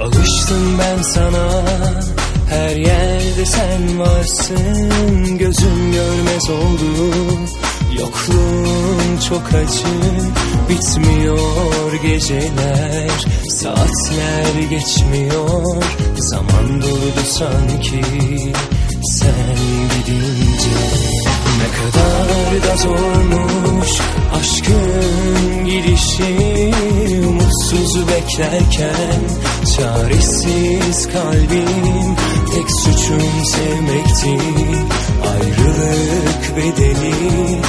[0.00, 1.62] Alıştım ben sana.
[2.48, 5.38] Her yerde sen varsın.
[5.38, 7.35] Gözüm görmez oldu
[7.98, 9.86] Yokluğun çok acı
[10.68, 13.10] Bitmiyor geceler.
[13.48, 15.82] Saatler geçmiyor
[16.16, 18.02] Zaman durdu sanki.
[19.10, 19.56] Sen
[19.96, 20.76] gidince
[21.58, 23.90] Ne kadar da zormuş
[24.40, 26.72] Aşkın gidişi.
[27.28, 29.20] Umutsuz beklerken
[29.76, 32.16] Çaresiz kalbim
[32.54, 34.38] Tek suçum sevmekti
[35.32, 37.60] Ayrılık bedeli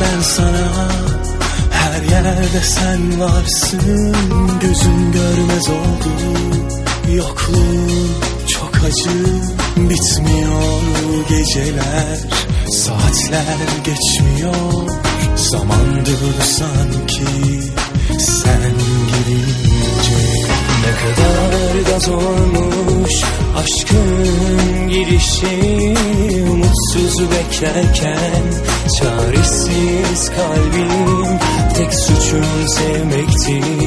[0.00, 0.88] ben sana.
[1.70, 4.16] Her yerde sen varsın
[4.60, 6.10] Gözüm görmez oldu.
[7.14, 8.10] Yokluğun
[8.46, 9.18] çok acı
[9.76, 10.82] Bitmiyor
[11.28, 12.18] geceler
[12.72, 14.90] Saatler geçmiyor.
[15.36, 17.60] Zaman durdu sanki
[18.18, 18.72] Sen
[19.10, 20.22] gidince
[20.84, 23.22] Ne kadar da zormuş
[23.56, 25.89] Aşkın girişi
[26.92, 28.44] sözü beklerken
[28.98, 31.38] Çaresiz kalbim
[31.76, 33.79] Tek suçum sevmekti